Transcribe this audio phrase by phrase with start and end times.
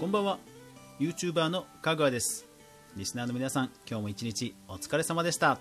[0.00, 0.38] こんばんは。
[0.98, 2.46] YouTuber のかぐわです。
[2.96, 5.58] リスナーの皆さん今日も一日お疲れ様でした。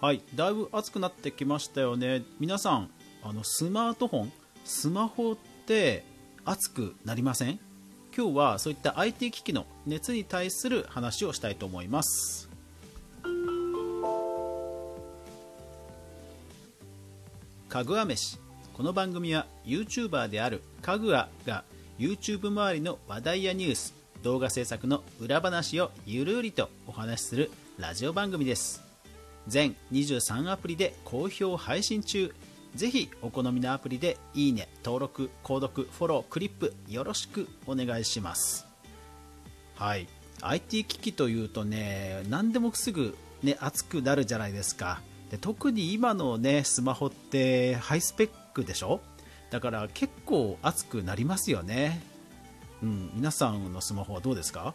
[0.00, 2.24] はいだいぶ暑くなってきましたよね。
[2.40, 2.90] 皆さん
[3.22, 4.32] あのスマートフォン
[4.64, 6.02] スマホって
[6.44, 7.60] 熱くなりません？
[8.12, 12.50] 今日はそういった IT 機器の熱に対する話をしたいと思います。
[17.68, 18.36] かぐわ飯。
[18.72, 21.62] この番組は YouTuber であるかぐわが
[21.98, 28.84] YouTube 周りの話題やニュース動画制作の裏話をゆるりとお話しするラジオ番組です。
[29.48, 32.32] 全23アプリで好評配信中。
[32.76, 38.64] ぜひお好みのアプリでいいね登録購読フォロークリップよろしくお願いします。
[39.74, 40.06] はい。
[40.40, 45.00] IT 機器というとね何でもすぐね熱くなるじゃないですか。
[45.32, 49.00] で特に今のねスマホってハイスペックでしょ？
[49.50, 52.02] だから結構熱くなりますよね。
[52.82, 54.74] うん皆さんのスマホはどうですか？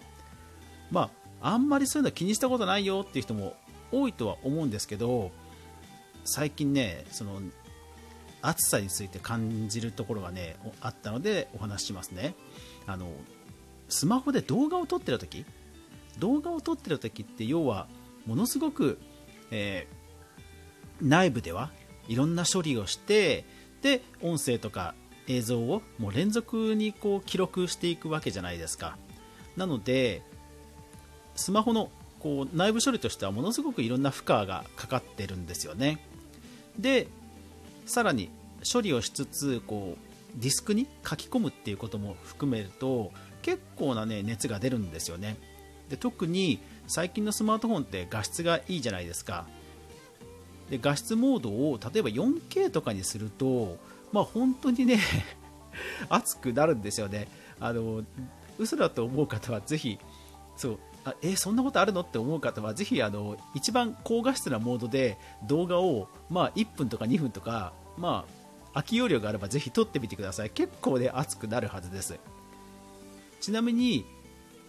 [0.91, 1.09] ま
[1.41, 3.55] ああんまりそういうの気にしたことないよっていう人も
[3.91, 5.31] 多いとは思うんですけど
[6.25, 7.41] 最近ねその
[8.41, 12.35] 暑さについて感じるところがねあったのでお話ししますね。
[12.87, 13.09] あの
[13.89, 15.45] スマホで動画を撮ってる時？
[16.19, 17.87] 動画を撮ってる時って要は
[18.25, 18.99] ものすごく、
[19.51, 21.71] えー、内部では
[22.07, 23.45] いろんな処理をして
[23.83, 24.95] で音声とか
[25.27, 28.97] 映像をもう連続にこう記録していくわけじゃないですか。
[29.55, 30.23] なので
[31.35, 35.99] スマホのこう内部処理としてはものすごくいろんな負荷がかかってるんですよね。
[36.79, 37.07] で
[37.85, 38.29] さらに
[38.71, 43.11] 処理をしつつこうディスクに書き込むっていうことも含めると
[43.41, 45.37] 結構な、ね、熱が出るんですよね。
[45.89, 49.45] で特に最近のスマートフォンって画質がいいじゃないですか。
[50.69, 53.77] で画質モードを例えば 4K とかにすると、
[54.11, 54.99] まあ、本当にね
[56.09, 57.27] 熱くなるんですよね。
[57.59, 58.03] あの
[58.57, 59.99] 嘘だと思う方はぜひ
[60.55, 70.49] そうあえそんなことあるのって思う方はぜひあの一番高画質なモードで動画を、まあ、1分とか2分とか、まあ、空き容量があればぜひ撮ってみてください。
[70.49, 72.19] 結構ね熱くなるはずです。
[73.41, 74.05] ちなみに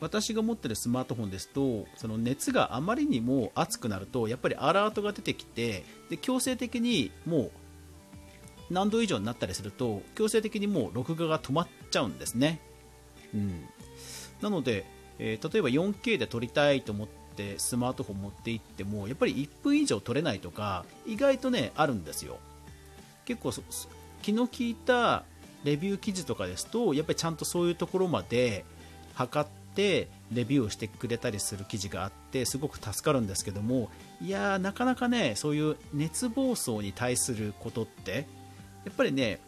[0.00, 7.50] 私が持ってるスマートフォンですとその熱があまりにも熱くなるとやっぱりアラートが出てきてで強制的にもう
[8.70, 12.60] 何度以上になったりすると強制的にもう録画が止まっちゃうんですね、
[13.34, 13.64] うん、
[14.40, 14.84] なので
[15.18, 22.38] えー、例えば 4K で撮りたいと思ってスマートフォン持って行ってもやっぱり1分以上撮れないとか意外とねあるんですよ。
[23.24, 23.52] 結構
[24.22, 25.24] 気の利いた
[25.64, 28.64] レビュー記事とかですとやっぱりちゃんとそういうところまで
[29.14, 30.08] 測ってレ
[30.44, 33.90] ビューをしてくれたりする記事があってすごく助かるんですけども
[34.22, 38.26] いやーなかなかねそういう熱暴走に対することって
[38.84, 39.40] やっぱりね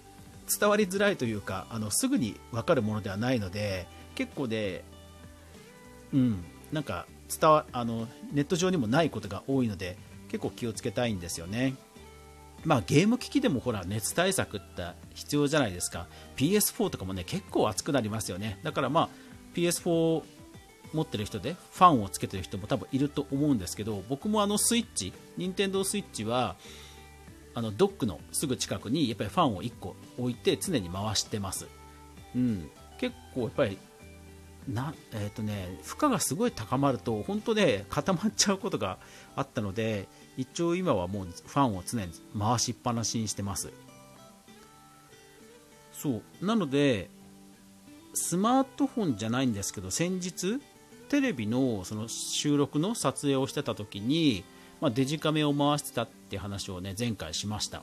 [0.58, 4.82] 伝わりづらいというかあのすぐに分かるものではないので結構ね
[6.12, 9.96] うん、なんか伝わあのネット上にもないことが多いので
[10.28, 11.74] 結構気をつけたいんですよね。
[12.64, 19.08] まあ、ゲーム機器でもほら熱対策って必要じゃないですか PS4 とかもね結構熱くなりますよねだからまあ
[19.56, 20.22] PS4
[20.92, 26.56] 持ってる人でファンをつけてる人も多分いると思うんですけど僕もあのスイッチ任天堂スイッチは
[27.54, 31.66] あのドックのすぐ近くにやっぱりファンを1個置いて常に回してます、
[32.34, 33.78] うん、結構やっぱり
[34.68, 38.98] なえーとね、負荷がすごい高まると本当ね固まっちゃうことが
[39.36, 43.70] あったので一応今はもうファンを常に回しっぱなしにしてます。
[45.92, 46.44] そう。
[46.44, 47.10] なので
[48.16, 50.58] スマートフォンじゃないんですけど先日
[51.08, 54.42] テレビのその収録の撮影をしてた時に、
[54.80, 57.82] まあ、デジカメを回してたって話をね前回しました。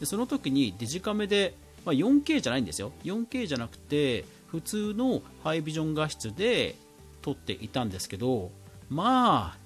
[0.00, 1.54] でその時にデジカメで、
[1.84, 2.92] まあ、4K じゃないんですよ。
[3.04, 6.76] 4K じゃなくて普通のハイビジョン画質で
[7.20, 8.50] 撮っていたんですけど
[8.88, 9.58] まあ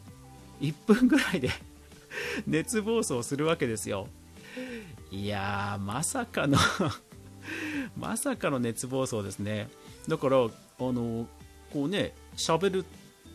[0.60, 1.50] 1分ぐらいで
[2.46, 4.08] 熱暴走するわけですよ。
[5.10, 6.58] いやーまさかの
[7.96, 9.68] まさかの熱暴走ですね。
[10.08, 10.48] だからあ
[10.80, 11.26] の
[11.72, 12.84] こうね喋る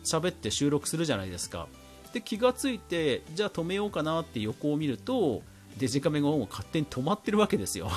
[0.04, 1.68] 喋って収録するじゃないですか。
[2.12, 5.42] で気がついてじゃあ止めようかなって横を見ると
[5.78, 7.90] デジカメがもう勝手に止まってるわけですよ。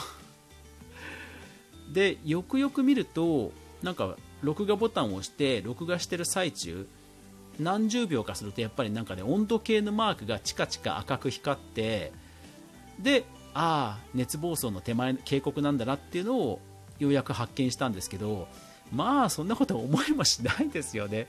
[1.92, 3.51] でよくよく見ると
[3.83, 6.88] なんか録画ボタンを押して録画してる最中
[7.60, 12.12] 何十秒かするとやっぱりなんかね温度計のマークがチカチカ赤く光って
[13.00, 13.24] で
[13.54, 16.60] ああ熱暴走の手前警告なんだなっていうのを
[17.00, 18.47] ようやく発見したんですけど
[18.92, 21.27] まあそんなこと思いもしないですよね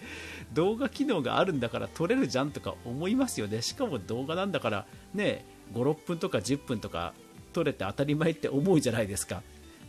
[0.53, 7.15] 動画機能があるんだから撮れるじゃんとか思いますよねしかも動画なんだからね56分とか10分とか
[7.53, 9.43] 撮れて当たり前って思うじゃないですか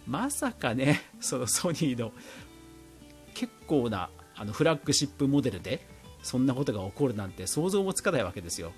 [0.08, 2.14] まさかね、そのソニーの
[3.34, 5.86] 結構なあのフラッグシップモデルで
[6.24, 8.72] そんなことが起こるなんて想像もつかないわけですよ。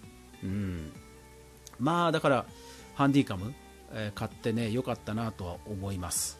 [0.44, 0.92] うん、
[1.80, 2.46] まあだから
[2.96, 3.54] ハンディカム、
[3.94, 6.39] え、買ってね良かったなとは思います。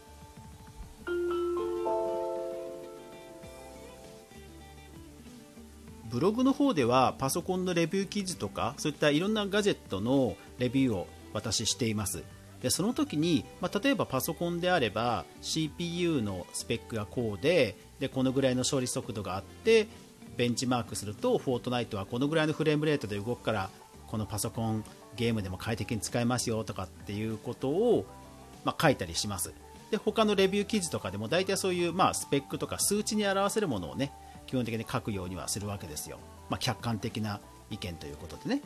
[6.10, 12.24] ブログの方ではパソコンのレビュー記事とかそういったいろんなガジェットのレビューを私しています。
[12.62, 19.88] でその時に、まあ、例えばパソコンであれば CPU のスペックがこうででこのぐらいの処理速度があって
[20.36, 23.70] ベンチマークするとフォートナイトはこのぐらいのフレームレートで動くから
[24.08, 24.84] このパソコン
[25.16, 28.06] ゲームでも快適に使えますよとかっていうことを、
[28.66, 29.54] まあ、書いたりします。
[29.92, 34.12] で他のレビュー記事とかでも大体そういう、まあ、スペックとか数値に表せるものをね
[34.50, 36.18] 基本的に書くようにはするわけですよ、
[36.50, 38.64] まあ、客観的な意見ということでね。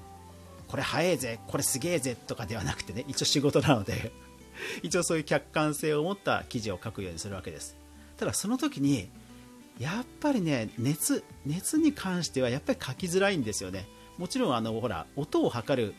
[0.69, 4.13] これ早いぜこれすげえぜとかではなくてね一応仕事なので
[4.81, 7.75] 一応そういう客観性を持った記事を書くようにするわけです。
[8.15, 9.09] ただその時に
[9.77, 13.85] やっぱりね熱熱に関してはやっぱり書きづらいんですよね。
[14.17, 15.95] もちろんあのほら音を測る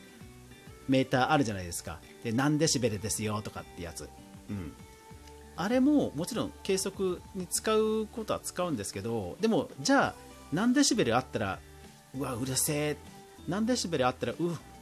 [0.89, 2.01] メーターあるじゃないですか。
[2.23, 4.09] で何デシベルですよとかってやつ、
[4.49, 4.73] うん、
[5.57, 10.15] あれももちろん計測に使うことは使うんですけどでもじゃあ
[10.53, 11.59] 何デシベルあったら
[12.17, 12.97] うわうるせえ
[13.49, 14.37] 何デシベルあったらう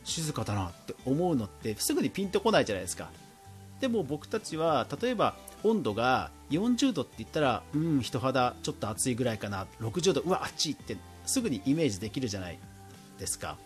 [0.05, 3.11] 静かだなって思うのってすぐにピンとこないじゃないですか。
[3.81, 5.35] でも僕たちは例えば
[5.65, 10.97] 温度が40度って言ったらうん人肌ちょっと暑いぐらいかな60度うわ暑いって
[11.27, 12.59] すぐにイメージできるじゃない
[13.19, 13.57] ですか。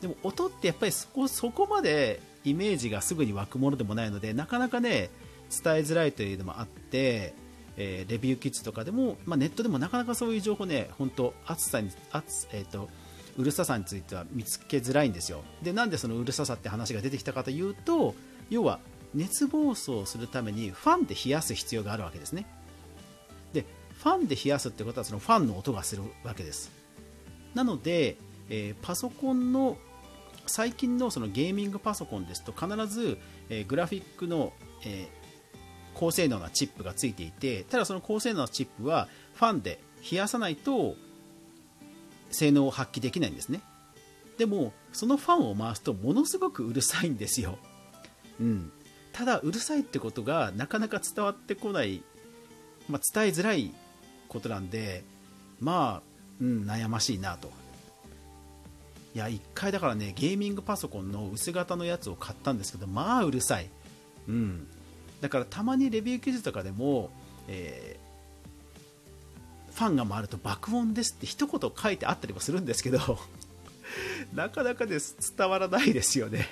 [0.00, 5.10] でも音ってやっぱりそこそこまでイメージがすぐに湧くものでもないのでなかなかね
[5.50, 7.34] 伝えづらいというのもあって、
[7.76, 12.88] えー、レビューキッズとかでも、まあ、ネットでもなかなかそういう情報ね本当暑さに暑、えーと、
[13.36, 15.42] うるささについては見つけづらいんですよ。
[15.62, 18.14] でなんでそのうるささって話が出てきたかというと
[18.50, 18.80] 要は
[19.14, 22.46] 熱暴走するためにファンで冷やす必要があるわけですね。
[23.52, 23.64] で
[24.02, 26.70] ファンで冷やすってことはそのファンの音がするわけです。
[27.54, 28.16] なので、
[28.50, 29.78] えー、パソコンの
[30.46, 33.18] 最近のそのゲーミングパソコンですと必ず、
[33.48, 34.52] えー、グラフィックの、
[34.84, 35.17] えー、
[35.98, 40.94] 高性能なチップがついていてただその高性能なチップはファンで冷やさないと
[42.30, 43.60] 性能を発揮できないんですね。
[44.36, 47.58] でもそのファンを回すとものすごくうるさいんですよ、
[48.40, 48.70] うん、
[49.12, 52.04] ただうるさいってことがなかなか伝わってこない、
[52.88, 53.74] まあ、伝えづらい
[54.28, 55.02] ことなんで
[55.58, 56.02] まあ、
[56.40, 57.50] うん、悩ましいなと。
[59.16, 63.68] いや1回だからねゲーミングパソコンの薄型のやつを買ったんですけどまあうるさい、
[64.28, 64.68] うん、
[65.20, 67.10] だからたまにレビュー記事とかでも、
[67.48, 73.18] えー、ファンが回ると爆音ですって一言書いてあったりもするんですけど
[74.34, 76.48] なかなかです伝わらないですよね。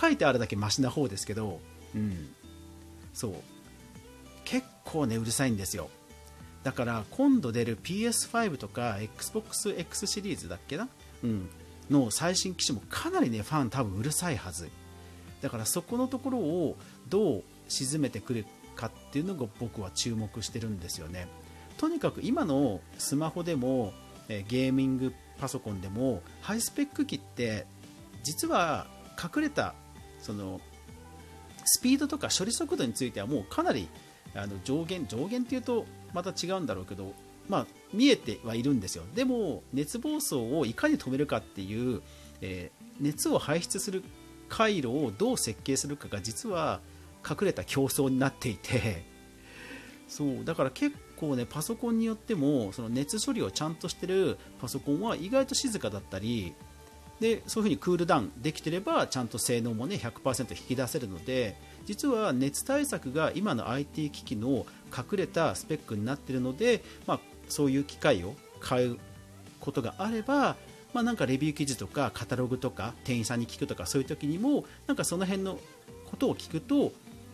[0.00, 1.60] 書いてあるだけマシな方ですけど、
[1.94, 2.34] うん、
[3.12, 3.34] そう。
[4.44, 5.90] 結構ねうるさいんですよ。
[6.62, 10.88] だから今度出る PS5 とか XBOXX シリーズだっけな、
[11.24, 11.48] うん、
[11.90, 14.70] の最新機種もかなりねファン多分うるさいはず。
[15.40, 16.76] だからそこのところを
[17.08, 21.28] どう沈めてくるかっていうのが僕は注目してるんですよね。
[21.78, 23.92] とにかく今のスマホでも
[24.28, 27.66] ゲーミングパソコンでもハイスペック機って
[28.22, 28.86] 実は
[29.22, 29.74] 隠れた
[30.20, 30.60] その
[31.64, 33.88] スピードとか処理速度についてはもうかなり
[34.34, 35.84] あの上限上限っていうと
[36.14, 37.12] また違うんだろうけど、
[37.48, 39.04] まあ、見えてはいるんですよ。
[39.14, 42.02] でも熱暴走をいかに止めるかっていう、
[42.40, 44.04] えー、熱を排出する
[44.48, 46.80] 回路をどう設計するかが実は
[47.28, 49.04] 隠れた競争になっていて
[50.08, 56.54] そうだから結構ねパソコンによってもその熱処理をちゃんとしてるパソコンは意外と静かだったり
[57.20, 68.98] でそういうふうにクールダウンできてればちゃんと性能もね100%引き出せるので実は熱対策が今の IT 機器の隠れたスペックになってるので、まあ、そういう機械を買う
[69.60, 70.56] ことがあれば、
[70.92, 75.58] まあ、なんかレビュー記事とかカタログとか店員さんに聞くとかそういう時にもなんかその辺の
[76.10, 76.92] ことを聞くと、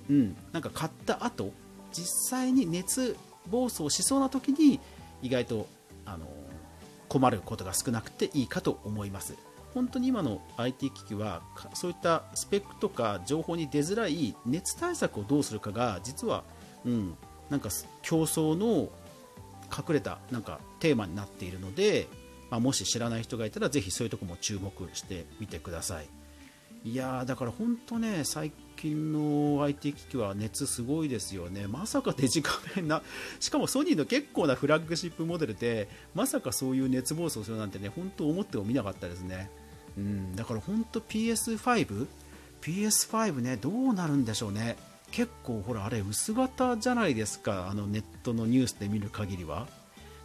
[0.09, 1.53] うん、なんか買った後
[1.93, 3.17] 実際に熱
[3.51, 4.81] 暴走しそうな時に
[5.23, 5.67] 意外と
[6.05, 6.27] あの
[7.09, 9.35] 困ることが少なくていいかと思います。
[9.75, 11.43] 本当に今の IT 機器は
[11.75, 16.43] そういったスペックとか情報に出づらい熱対策をどうするかが実は、
[16.85, 17.15] うん、
[17.51, 17.69] なんか
[18.03, 18.89] 競争の
[19.71, 22.09] 隠れたなんかテーマになっているので、
[22.51, 26.07] まあ、もし知らない人がいたらぜひそういうとこも注目してみてください
[26.85, 31.67] いやだから本当ね最近の IT 機器は熱すごいですよね。
[31.67, 33.03] まさかデジカメな
[33.41, 39.51] しかもソニーの結構なフラッグシップモデルでまさかそういう熱暴走するなんてね本当思ってもみなかったですね。
[39.97, 42.07] うん、だから本当 PS5、
[42.63, 44.77] PS5 ね、どうなるんでしょうね。
[45.11, 49.67] 結構ほらあれ薄型じゃないですかあのネットのニュースで見る限りは。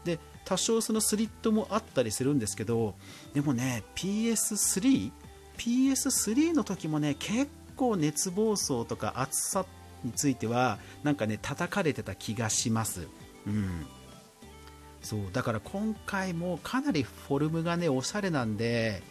[0.03, 2.95] で多少そのスリットもあったりするんですけど
[3.33, 5.11] でもね PS3
[5.57, 9.65] PS3 の時もね結構熱暴走とか熱さ
[10.03, 13.07] についてはなんかね叩かれてた気がします。
[13.47, 13.85] うん。
[15.01, 19.03] そうだから今回もかなりフォルムがねおしゃれなんで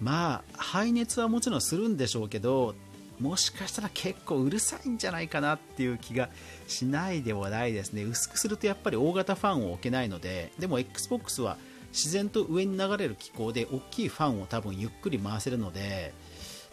[0.00, 2.74] まあ排熱はもちろんするんでしょうけど
[3.20, 6.30] もしかしたら結構うるさいんじゃないかなっていう気が
[6.66, 8.04] しないでもないですね。
[8.04, 11.58] 薄くするとやっぱり大型ファンを置けないのででも XBOX は
[11.92, 16.12] 自然と上に流れる機構で大きいファンを多分ゆっくり回せるので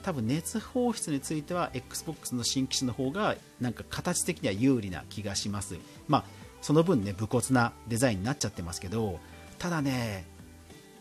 [0.04, 5.78] 多分熱放出については XBOX の新機種の方がなんか形的には有利な気がします。
[6.08, 6.24] まあ
[6.62, 9.20] その分ね武骨なデザインになっちゃってますけど
[9.60, 10.26] ただね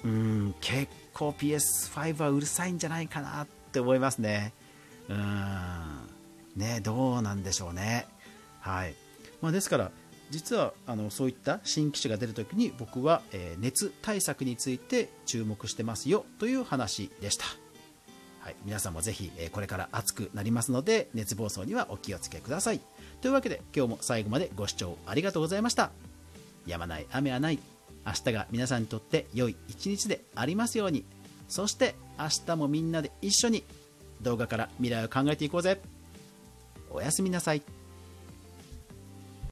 [0.05, 4.53] うん結構 PS5 はうるさいんじゃないかなって思いますね。
[5.09, 6.09] うん
[6.57, 8.07] ねどうなんでしょうね。
[8.61, 8.95] はい。
[9.43, 9.91] まあ、ですから
[10.35, 17.45] 実はあのそういった新機種が出るときに僕は、えー熱対策について注目してますよという話でした、
[18.41, 22.81] はい、皆さんもぜひ、えーこれから暑くなりますので熱暴走にはお気をつけください。
[23.21, 25.93] というわけで今日も最後までご視聴ありがとうございました。
[26.67, 27.61] 止まない雨はない。
[28.05, 31.05] 明日が皆さんにとって良い一日でありますように。
[31.49, 33.63] そして明日もみんなで一緒に
[34.21, 35.81] 動画から未来を考えていこうぜ。
[36.91, 37.63] おやすみなさい。